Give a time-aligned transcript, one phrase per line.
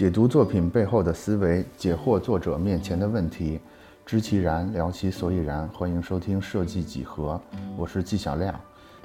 [0.00, 3.60] 解读作品背后的思维，解惑作者面前的问题，
[4.06, 5.68] 知其然，聊其所以然。
[5.68, 7.38] 欢迎收听设计几何，
[7.76, 8.58] 我是纪晓亮。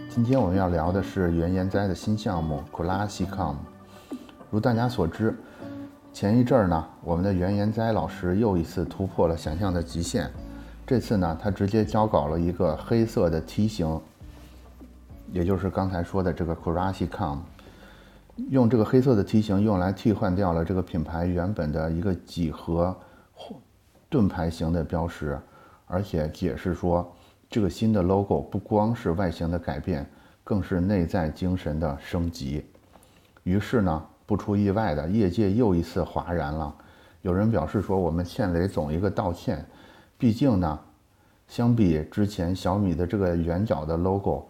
[0.08, 3.56] 今天我们要聊的是原研哉的新项目 Classicom。
[4.50, 5.36] 如大家所知，
[6.14, 10.32] 前一阵儿呢，我们的原研哉老师又一次突破了想象的极限。
[10.88, 14.00] 这次呢，他直接交稿了一个黑色的梯形，
[15.34, 17.40] 也就是刚才说的这个 Classicom。
[18.50, 22.96] 用这个黑色的梯形用来替换掉了这个品牌原本的一个几何
[24.10, 25.40] 盾牌型的标识，
[25.88, 27.10] 而且解释说，
[27.50, 30.06] 这个新的 logo 不光是外形的改变，
[30.44, 32.66] 更是内在精神的升级。
[33.44, 36.74] 于是呢，不出意外的，业界又一次哗然了。
[37.22, 39.66] 有人表示说，我们欠雷总一个道歉，
[40.18, 40.80] 毕竟呢，
[41.48, 44.48] 相比之前小米的这个圆角的 logo。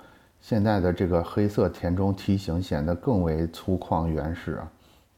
[0.48, 4.62] 现在的这个黑色田中梯形显得更为粗犷原始。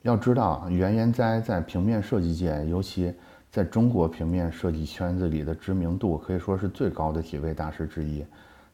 [0.03, 3.13] 要知道，原研哉在平面设计界，尤其
[3.51, 8.25] 在中国平面设计圈子里的知名度可以说是最高的几位大师之一。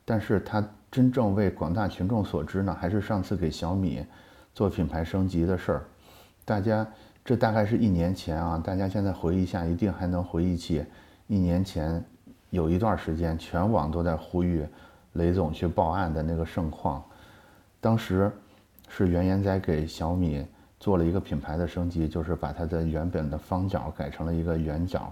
[0.06, 4.06] 但是他真正为广大群众所知呢，还是上次给小米
[4.54, 5.84] 做品牌升级的事儿。
[6.46, 6.86] 大家，
[7.26, 10.86] 这大概是一年前啊，大家现在回忆一下，一定还能回忆起
[11.26, 12.06] 一年前
[12.52, 14.64] 有一段时间，全网都在呼吁。
[15.14, 17.04] 雷总去报案的那个盛况，
[17.80, 18.32] 当时
[18.88, 20.46] 是原研哉给小米
[20.80, 25.12] 做了一个品牌的升级，就是把它的原本的方角改成了一个圆角。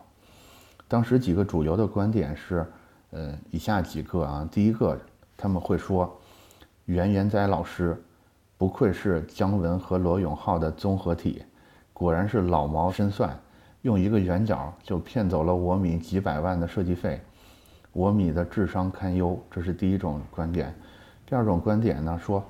[0.88, 2.66] 当时几个主流的观点是，
[3.11, 4.99] 呃，以下几个啊，第一个
[5.38, 6.11] 他们会说，
[6.85, 7.95] 原研哉老师
[8.57, 11.44] 不愧是姜文和罗永浩的综合体，
[11.94, 13.39] 果然是老谋深算，
[13.83, 17.22] 用一个圆角就骗走了我米几百万的设计费。
[17.94, 20.73] 我米的智商堪忧，这是第一种观点。
[21.25, 22.44] 第二种观点呢，说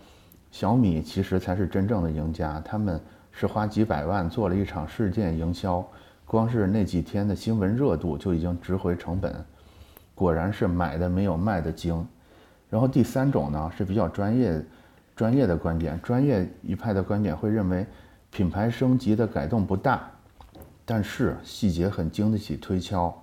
[0.52, 3.00] 小米其实才是真正的赢家，他们
[3.31, 5.84] 是花几百万做了一场事件营销，
[6.25, 9.34] 光是那几天的新闻热度就已经值回成本。
[10.13, 12.06] 果然是买的没有卖的精。
[12.69, 14.63] 然后第三种呢是比较专业、
[15.16, 17.85] 专业的观点，专业一派的观点会认为
[18.30, 20.09] 品牌升级的改动不大，
[20.85, 23.20] 但是细节很经得起推敲。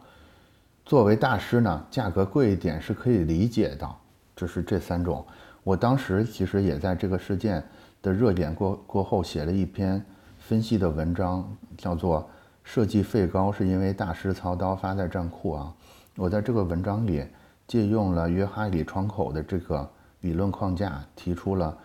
[0.89, 3.87] 作为大师呢，价格贵一点是可以理解的。
[4.35, 5.23] 这是这三种。
[5.63, 7.63] 我当时其实也在这个事件
[8.01, 10.03] 的热点过过后写了一篇
[10.39, 11.47] 分析的文章，
[11.77, 12.23] 叫做
[12.65, 15.75] 《设计费高是因为大师操刀》，发在站酷啊。
[16.17, 17.23] 我在这个文章里
[17.67, 19.87] 借用了约哈里窗口的这个
[20.23, 21.77] 理论框架，提出了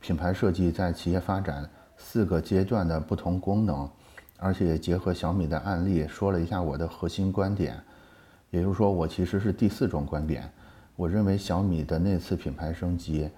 [0.00, 1.64] 品牌设计在企业发展
[1.96, 3.88] 四个阶段的不同功能，
[4.38, 7.80] 而且结合小米的案例说了一下我的核心观点。
[8.52, 10.48] 也就是说，我其实是第四种观点。
[10.94, 13.30] 我认为小米的那次品牌升级，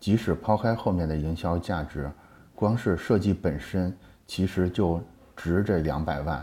[0.00, 2.10] 即使抛开后面的营销价值，
[2.54, 3.94] 光是设计本身，
[4.26, 4.98] 其实就
[5.36, 6.42] 值这两百万。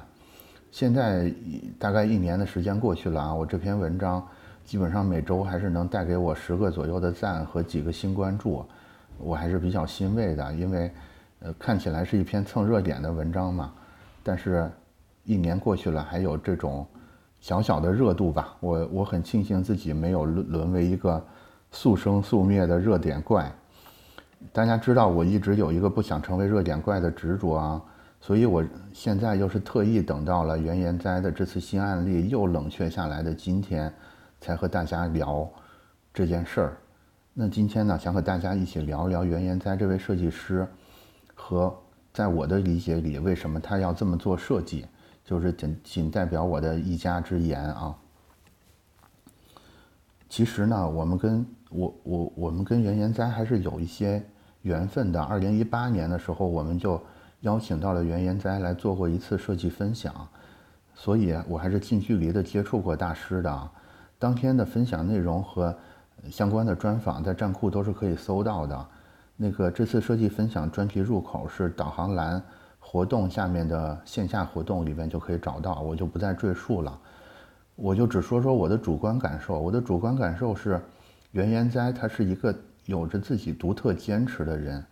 [0.69, 1.33] 现在
[1.79, 4.25] 大概一年的时间过去了啊，我这篇文章
[4.63, 8.63] 基本上每周还是能带给我十个左右的赞和几个新关注，
[9.17, 10.53] 我还是比较欣慰的。
[10.53, 10.91] 因为，
[11.39, 13.73] 呃，看起来是一篇蹭热点的文章嘛，
[14.21, 14.69] 但是，
[15.23, 16.85] 一年过去了，还有这种。
[17.41, 21.22] 小小的热度吧，我我很庆幸自己没有沦沦为一个
[21.72, 23.52] 速生速灭的热点怪。
[24.53, 27.81] 大家知道我一直有一个不想成为热点怪的执着啊，
[28.19, 28.63] 所以我
[28.94, 33.91] 现在又是特意等到了原研哉的这次新案例又冷却下来的今天，
[34.40, 35.50] 才和大家聊
[36.13, 36.78] 这件事儿。
[37.34, 40.68] 那今天呢，想和大家一起聊一聊原研哉这位设计师
[41.34, 41.75] 和
[42.13, 44.85] 在我的理解里，为什么他要这么做设计。
[45.23, 47.95] 就是仅仅代表我的一家之言啊。
[50.29, 54.23] 其实呢，我们跟我我我们跟原研哉还是有一些
[54.61, 55.21] 缘分的。
[55.21, 57.01] 二零一八年的时候，我们就
[57.41, 60.27] 邀请到了原研哉来做过一次设计分享，
[60.95, 63.69] 所以我还是近距离的接触过大师的。
[64.17, 65.75] 当天的分享内容和
[66.29, 68.88] 相关的专访在站库都是可以搜到的。
[69.35, 72.41] 那个这次设计分享专题入口是导航栏。
[72.91, 76.99] 活动下面的线下活动里面就可以找到，我就不再赘述了，
[77.77, 79.57] 我就只说说我的主观感受。
[79.57, 80.77] 我的主观感受是，
[81.31, 82.53] 袁研哉他是一个
[82.88, 84.85] 有着自己独特坚持的人，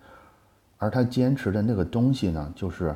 [0.77, 2.95] 而他坚持的那个东西呢，就是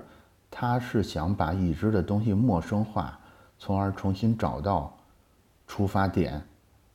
[0.49, 3.19] 他是想把已知的东西陌生化，
[3.59, 4.97] 从而重新找到
[5.67, 6.41] 出发点，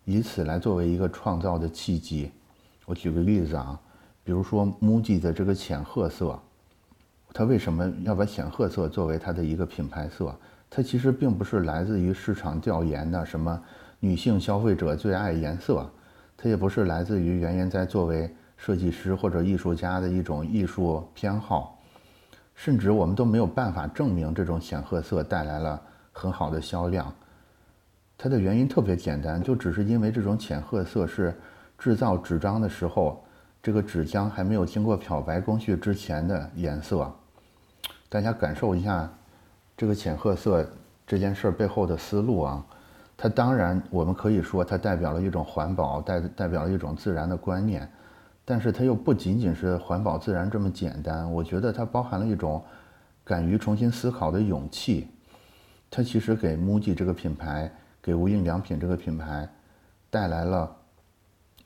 [0.06, 2.32] 以此来作为一个创造的契机。
[2.86, 3.78] 我举个例子啊，
[4.24, 6.40] 比如说 MUJI 的这个浅褐色。
[7.32, 10.34] 它为什么要把浅褐色作为它的一个品牌色？
[10.70, 13.62] 它其实并不是来自于市场调研的什么
[14.00, 15.88] 女性消费者最爱颜色，
[16.36, 21.78] 它也不是来自于原研哉作为设计师或者艺术家的一种艺术偏好。
[22.54, 25.80] 甚至我们都没有办法证明这种显褐色带来了
[26.10, 27.12] 很好的销量。
[28.16, 31.32] 它的原因特别简单，就只是因为这种浅褐色是
[31.78, 33.24] 制造纸张的时候，
[33.62, 37.12] 这个纸浆还没有经过漂白工序之前的颜色。
[38.08, 39.10] 大家感受一下
[39.76, 40.66] 这个浅褐色
[41.06, 42.64] 这件事背后的思路啊。
[43.16, 47.90] 它当然，我们可以说它代表了一种环保，代代表了一种自然的观念，
[48.44, 51.30] 但是它又不仅仅是环保自然这么简单。
[51.32, 52.64] 我觉得它包含了一种
[53.24, 55.08] 敢于重新思考的勇气。
[55.90, 57.68] 它其实给 MUJI 这个品牌，
[58.00, 59.48] 给无印良品这个品牌
[60.10, 60.76] 带来了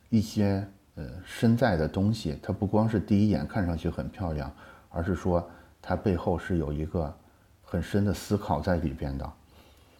[0.08, 2.38] 一些呃身在的东西。
[2.42, 4.52] 它不光是第一眼看上去很漂亮，
[4.90, 5.48] 而是说
[5.80, 7.14] 它背后是有一个
[7.62, 9.32] 很深的思考在里边的。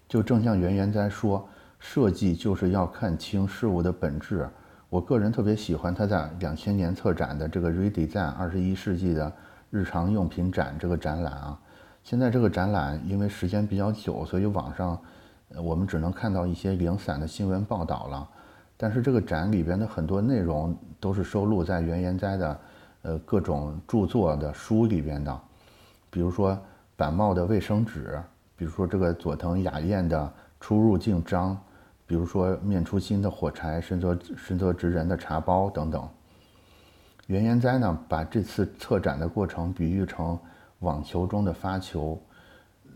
[0.09, 1.49] 就正像圆圆在说，
[1.79, 4.49] 设计就是要看清事物的本质。
[4.91, 9.33] 我个人特别喜欢他在两千年策展的这个 Redesign 二十一世纪的
[9.71, 11.59] 日常用品展这个展览啊。
[12.05, 15.01] 现在这个展览因为时间比较久，所以网上
[15.63, 18.29] 我们只能看到一些零散的新闻报道了。
[18.77, 22.61] 但是这个展里边的很多内容都是收录在袁元哉的
[23.03, 25.41] 呃各种著作的书里边的，
[26.11, 26.59] 比如说
[26.97, 28.23] 板茂的卫生纸。
[28.55, 31.59] 比如说这个佐藤雅彦的出入境章，
[32.07, 36.09] 比如说面出新的火柴，深泽深泽直人的茶包等等。
[37.27, 40.39] 袁研哉呢，把这次策展的过程比喻成
[40.79, 42.21] 网球中的发球。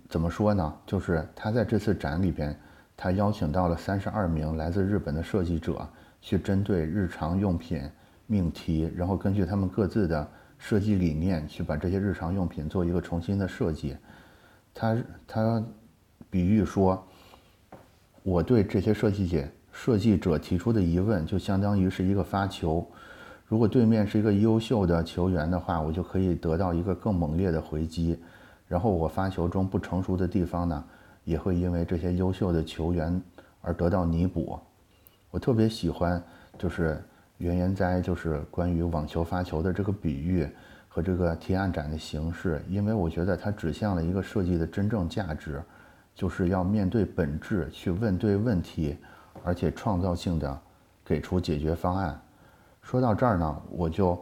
[0.09, 0.73] 怎么说呢？
[0.87, 2.57] 就是他在这次展里边，
[2.97, 5.87] 他邀请到了三十二名来自日本的设计者，
[6.21, 7.83] 去针对日常用品
[8.27, 10.27] 命题，然后根据他们各自的
[10.59, 13.97] 设计理念，去把这些日常用品做一个重新的设计。
[14.73, 14.97] 他
[15.27, 15.63] 他
[16.31, 17.07] 比喻说，
[18.23, 22.87] 我对这些设计界设计者提出的疑问，就相当于是一个发球。
[23.47, 28.19] 如果对面是一个优秀的球员的话，我就可以得到一个更猛烈的回击。
[28.67, 30.85] 然后我发球中不成熟的地方呢，
[31.27, 33.23] 也会因为这些优秀的球员
[33.61, 34.59] 而得到弥补。
[35.31, 36.25] 我特别喜欢
[36.59, 37.05] 就是
[37.37, 40.49] 原研哉就是关于网球发球的这个比喻。
[40.89, 45.63] 和这个提案展的形式，因为我觉得它指向了一个设计的真正价值，
[46.15, 48.97] 就是要面对本质去问对问题，
[49.45, 50.59] 而且创造性的
[51.05, 52.19] 给出解决方案。
[52.81, 54.19] 说到这儿呢，我就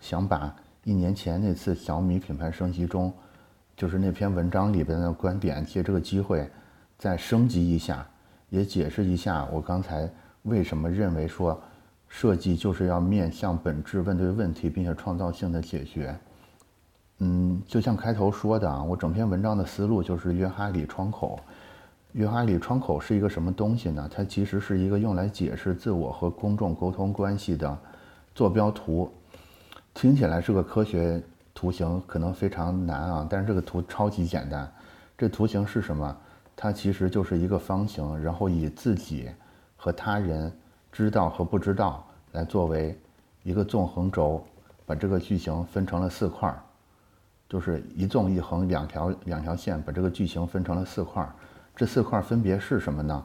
[0.00, 0.52] 想把
[0.82, 3.12] 一年前那次小米品牌升级中，
[3.78, 6.50] 就是那篇文章里边的观点，借这个机会
[6.98, 8.06] 再升级一下，
[8.50, 10.10] 也解释一下我刚才
[10.42, 11.58] 为什么认为说。
[12.10, 16.18] 设计就是要面向本质，问对问题，并且创造性的解决。
[17.18, 21.38] 嗯，就像开头说的啊，我整篇文章的思路就是约哈里窗口。
[22.12, 24.08] 约哈里窗口是一个什么东西呢？
[24.10, 27.78] 它其实是一个用来解释自我和公众沟通关系的
[28.34, 29.12] 坐标图。
[29.92, 31.22] 听起来是个科学
[31.58, 34.72] 图形，可能非常难啊，但是这个图超级简单。
[35.16, 36.16] 这图形是什么？
[36.54, 39.28] 它其实就是一个方形，然后以自己
[39.76, 40.52] 和他人。
[40.90, 42.98] 知道和不知道来作为
[43.42, 44.42] 一个纵横轴，
[44.86, 46.62] 把这个矩形分成了四块儿，
[47.48, 51.32] 就是一纵一横两条两条线，把这个矩形分成了四块儿。
[51.76, 53.24] 这四块分别是什么呢？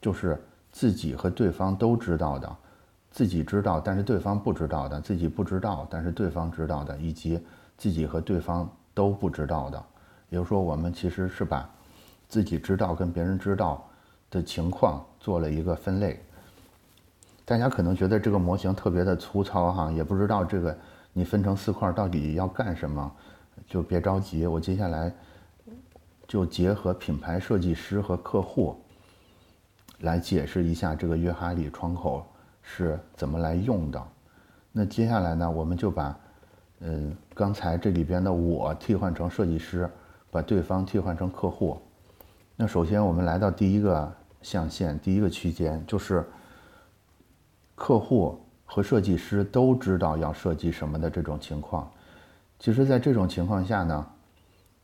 [0.00, 0.40] 就是
[0.70, 2.56] 自己和对方都知道的，
[3.10, 7.40] 自己知道但是对方不知道的，自己不知道但是对方知道的，以及
[7.78, 9.82] 自己和对方都不知道的。
[10.28, 11.66] 也就是说，我们其实是把
[12.28, 13.82] 自己知道跟别人知道
[14.30, 16.22] 的情况做了一个分类。
[17.46, 20.76] 大家可能觉得这个模型特别的粗糙哈，也不知道这个
[21.14, 23.10] 你分成四块到底要干什么，
[23.66, 25.10] 就别着急，我接下来
[26.26, 28.76] 就结合品牌设计师和客户
[30.00, 32.26] 来解释一下这个约哈里窗口
[32.60, 34.06] 是怎么来用的。
[34.70, 36.14] 那接下来呢，我们就把
[36.80, 39.90] 嗯刚才这里边的我替换成设计师，
[40.30, 41.80] 把对方替换成客户。
[42.56, 46.24] 那首先我们来到第一个象限，第一个区间就是。
[47.80, 51.88] 客户和设计师都知道要设计什么的这种情况，
[52.58, 54.04] 其实，在这种情况下呢，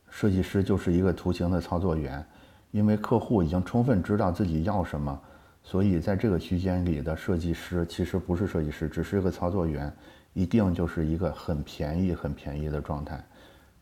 [0.09, 2.25] 设计师就是一个图形的操作员，
[2.71, 5.19] 因为客户已经充分知道自己要什么，
[5.61, 9.93] 所以在这个区间里的设计师其实不是设计师，只是一个操作员，
[10.35, 13.23] 一定就是一个很便宜、很便宜的状态。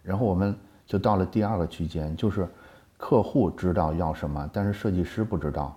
[0.04, 0.56] 然后我们
[0.86, 2.48] 就到了第二个区间，就是
[2.96, 5.76] 客户知道要什么，但是设计师不知道。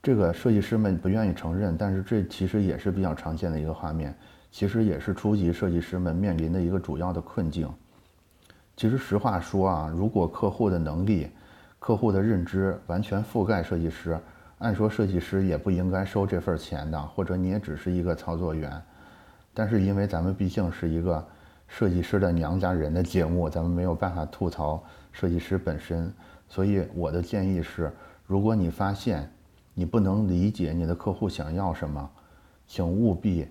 [0.00, 4.16] 这个设计师们不愿意承认，但是这其实也是比较常见的一个画面，
[4.52, 7.68] 其实也是初级设计师们面临的一个主要的困境。
[8.76, 11.28] 其实实话说啊，如果客户的能力、
[11.80, 14.16] 客户的认知完全覆盖设计师，
[14.58, 18.80] 按说设计师也不应该收这份钱的，或者你也只是一个操作员。
[19.52, 21.26] 但是因为咱们毕竟是一个
[21.66, 26.12] 设计师的娘家人的节目，咱们没有办法吐槽设计师本身。
[26.48, 27.92] 所以我的建议是，
[28.26, 29.30] 如果你发现
[29.74, 32.10] 你不能理解你的客户想要什么，
[32.66, 33.46] 请务必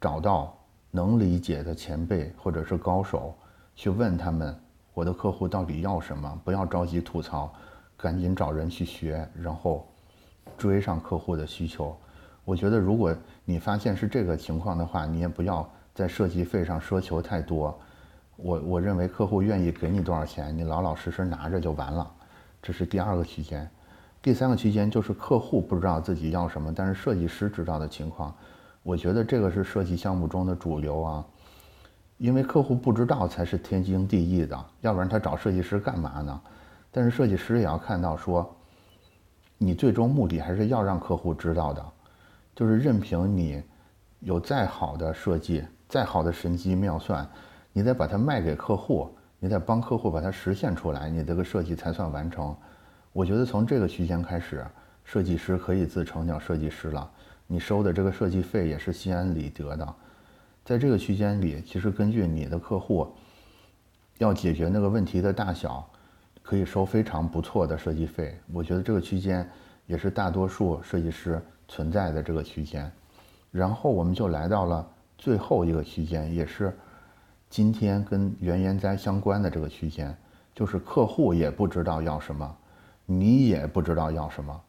[0.00, 0.58] 找到
[0.90, 3.34] 能理解的前辈或者是高手，
[3.74, 4.54] 去问他们
[4.92, 7.52] 我的客户到底要什么，不要着急吐槽，
[7.96, 9.88] 赶紧找人去学，然后
[10.58, 11.96] 追上客户的需求。
[12.44, 17.78] 我觉得，如果你发现是这个情况的话，你也不要在设计费上奢求太多。
[18.36, 22.10] 我我认为客户愿意给你多少钱，你老老实实拿着就完了。
[22.60, 23.68] 这是第二个区间。
[24.20, 28.34] 第三个区间就是客户不知道自己要什么，但是设计师知道的情况。
[28.82, 31.24] 我觉得这个是设计项目中的主流啊，
[32.18, 36.40] 因为客户不知道才是天经地义的，要不然他找设计师干嘛呢？
[36.90, 38.48] 但是设计师也要看到说，
[39.58, 41.84] 你最终目的还是要让客户知道的。
[42.54, 43.62] 就是任凭你
[44.20, 47.28] 有再好的设计、再好的神机妙算，
[47.72, 52.54] 你得把它卖给客户，你得帮客户把它实现出来，你这个设计才算完成。
[53.12, 54.66] 我觉得从这个区间开始，
[55.04, 57.10] 设计师可以自称叫设计师了。
[57.46, 59.94] 你收的这个设计费也是心安理得的。
[60.64, 63.12] 在这个区间里，其实根据你的客户
[64.18, 65.86] 要解决那个问题的大小，
[66.42, 68.38] 可以收非常不错的设计费。
[68.52, 69.46] 我觉得这个区间
[69.86, 71.42] 也是大多数设计师。
[71.72, 72.92] 存在的这个区间，
[73.50, 74.86] 然后我们就来到了
[75.16, 76.76] 最后一个区间，也是
[77.48, 80.14] 今天跟原研哉相关的这个区间，
[80.54, 82.56] 就是客户也不知道要什么，
[83.06, 84.60] 你也不知道要什么。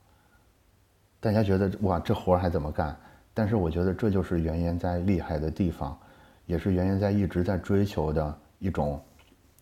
[1.20, 2.98] 大家觉得哇，这活儿还怎么干？
[3.34, 6.00] 但是我觉得这就是原研哉厉害的地方，
[6.46, 8.98] 也是原研哉一直在追求的一种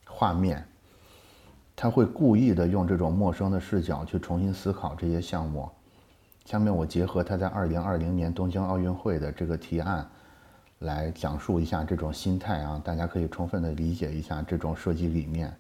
[0.06, 0.64] 画面。
[1.76, 5.68] 他会故意的用这种陌生的视角去重新思考这些项目。
[6.46, 10.06] 下面我结合他在二零二零年东京奥运会的这个提案，
[10.80, 15.54] 来讲述一下这种心态啊，大家可以充分的理解一下这种设计理念。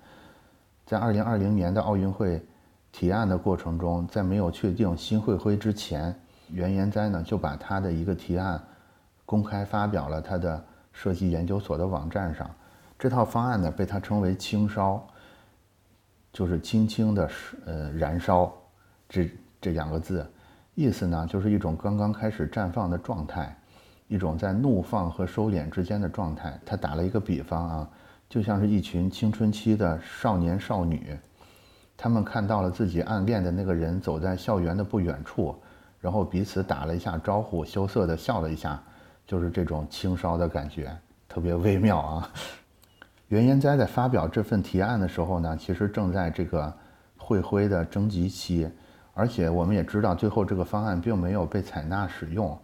[0.85, 2.43] 在二零二零年的奥运会
[2.91, 6.13] 提案的过程中，在没有确定新会徽之前，
[6.49, 8.61] 袁研哉呢就把他的一个提案
[9.25, 10.61] 公开发表了他的
[10.91, 12.49] 设计研究所的网站上。
[12.99, 15.07] 这套方案呢被他称为“轻烧”，
[16.33, 17.29] 就是轻轻的
[17.65, 18.51] 呃燃烧
[19.07, 20.29] 这这两个字。
[20.73, 23.55] 意思呢，就是一种刚刚开始绽放的状态，
[24.07, 26.57] 一种在怒放和收敛之间的状态。
[26.65, 27.89] 他打了一个比方啊，
[28.29, 31.17] 就像是一群青春期的少年少女，
[31.97, 35.53] 他们看到了自己暗恋的那个人走在校园的不远处，
[35.99, 38.81] 然后彼此打了一下招呼，羞涩的笑了一下，
[39.27, 40.89] 就是这种轻烧的感觉，
[41.27, 42.31] 特别微妙啊。
[43.27, 46.73] 袁研哉在发表这份提案的时候呢，其实正在这个
[47.17, 48.69] 会徽的征集期。
[49.21, 52.57] 而且我们也知道，最后这个方案并没有被采纳使用。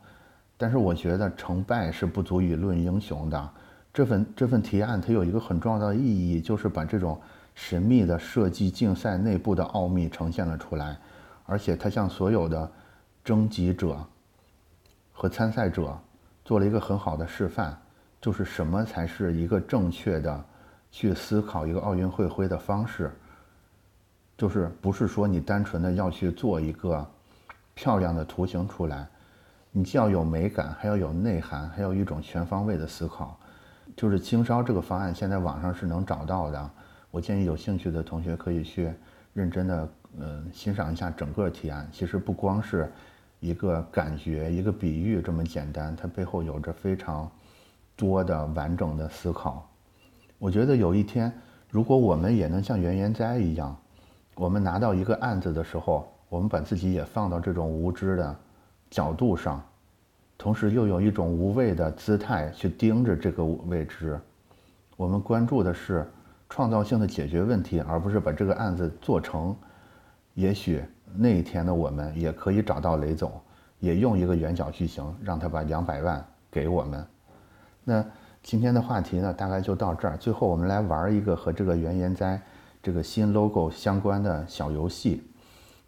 [0.57, 3.49] 但是我觉得成败是不足以论英雄的。
[3.93, 7.21] 这份这份提案它有一个很重要的意义，就是把这种
[7.53, 10.97] 神秘的设计竞赛内部的奥秘呈现了出来。
[11.45, 12.71] 而且它向所有的
[13.23, 13.95] 征集者
[15.13, 15.95] 和参赛者
[16.43, 17.77] 做了一个很好的示范，
[18.19, 20.43] 就是什么才是一个正确的
[20.89, 23.11] 去思考一个奥运会徽的方式。
[24.37, 27.03] 就是不是说你单纯的要去做一个
[27.73, 29.07] 漂亮的图形出来，
[29.71, 33.35] 你既要有美感，还要有内涵，还有一种全方位的思考。
[33.95, 36.69] 就是轻烧这个方案，现在网上是能找到的。
[37.09, 38.93] 我建议有兴趣的同学可以去
[39.33, 39.89] 认真的
[40.19, 41.89] 嗯欣赏一下整个提案。
[41.91, 42.91] 其实不光是
[43.39, 47.27] 一个感觉、一个比喻这么简单，它背后有着非常
[47.95, 49.67] 多的完整的思考。
[50.37, 51.31] 我觉得有一天，
[51.71, 53.75] 如果我们也能像袁研哉一样。
[54.37, 58.35] 我们拿到一个案子的时候，我们把自己也放到这种无知的
[58.87, 59.59] 角度上，
[60.37, 64.19] 同时又有一种无畏的姿态去盯着这个未知。
[64.95, 66.07] 我们关注的是
[66.49, 69.55] 创造性的解决问题，而不是把这个案子做成。
[70.35, 70.83] 也许
[71.15, 73.31] 那一天的我们也可以找到雷总，
[73.79, 77.03] 也用一个圆角矩形让他把两百万给我们。
[77.83, 78.05] 那
[78.43, 80.15] 今天的话题呢，大概就到这儿。
[80.15, 82.39] 最后，我们来玩一个和这个原研哉。
[82.87, 85.21] 这个新 logo 相关的小游戏，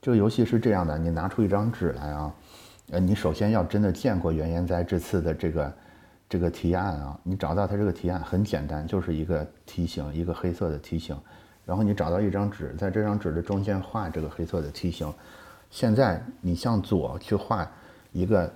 [0.01, 2.35] 这个游戏是这样的：你拿出一张纸来啊，
[2.91, 5.73] 呃，你首先要真的见过袁研哉这次的这个
[6.27, 11.17] 这个提案啊，你找到他这个提案很简单，就是一个梯形，一个黑色的梯形，
[11.65, 15.09] 然后你找到一张纸，在这张纸的中间画这个黑色的梯形。
[15.69, 17.65] 现在你向左去画
[18.11, 18.51] 一个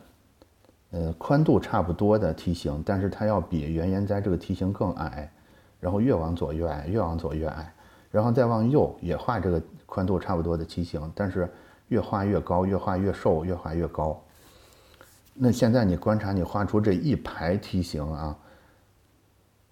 [0.91, 5.31] 呃宽度差不多的梯形，但是它要比袁研哉这个梯形更矮，
[5.79, 7.73] 然后越往左越矮，越往左越矮。
[8.13, 11.51] 然后再往右也画这个宽度差不多的梯形，但是
[11.87, 14.23] 越画越高，越画越瘦，越画越高。
[15.33, 18.37] 那现在你观察，你画出这一排梯形啊，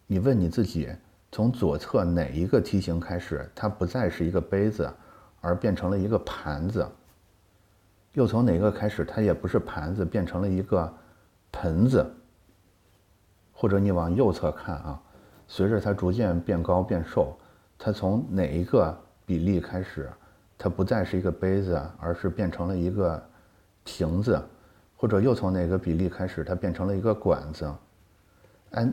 [0.07, 0.89] 你问你自己，
[1.31, 4.91] 从左侧哪一个梯形开始，它不再是一个杯子，
[5.39, 6.89] 而变成了一个盘子？
[8.13, 10.91] 又从哪个开始，它也不是盘子，变成了一个
[11.51, 12.11] 盆子？
[13.53, 14.99] 或者你往右侧看啊，
[15.47, 17.37] 随着它逐渐变高变瘦，
[17.83, 18.95] 它从哪一个
[19.25, 20.07] 比例开始，
[20.55, 23.19] 它不再是一个杯子，而是变成了一个
[23.83, 24.39] 瓶子？
[24.95, 27.73] 或者又从哪个比例开始，它变成了一个管子？
[28.73, 28.87] 哎，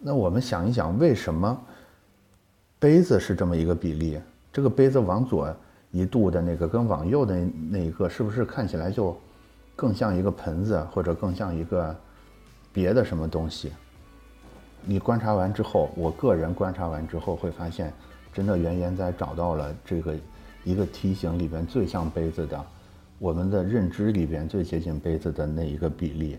[0.00, 1.60] 那我们想一想，为什么
[2.78, 4.20] 杯子是这么一个比例？
[4.52, 5.52] 这个杯子往左
[5.90, 7.34] 一度的那个，跟往右的
[7.68, 9.18] 那一个，是不是看起来就
[9.74, 11.92] 更像一个盆子，或者更像一个
[12.72, 13.72] 别的什么东西？
[14.84, 17.92] 你观察完之后，我个人观察完之后会发现，
[18.32, 20.14] 真的原研哉找到了这个
[20.64, 22.64] 一个梯形里边最像杯子的，
[23.18, 26.38] 我们的认知里边最接近杯子的那一个比例。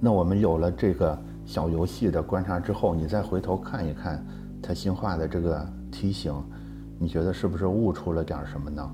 [0.00, 4.24] 那我们有了这个小游戏的观察之后，你再回头看一看
[4.62, 6.34] 他新画的这个梯形，
[6.98, 8.90] 你觉得是不是悟出了点什么呢？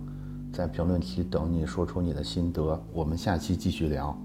[0.53, 4.17] 在评论区等你说出你的心得，我们下期继续聊。